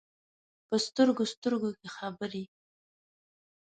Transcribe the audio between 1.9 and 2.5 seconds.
خبرې،